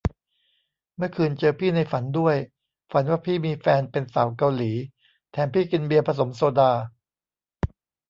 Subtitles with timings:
[0.95, 2.35] เมื่อคืนเจอพี่ในฝันด้วย
[2.91, 4.71] ฝันว่าพี่มีแฟนเป็นสาวเกาหลี
[5.31, 6.71] แถมพี่กินเบียร์ผสมโซดา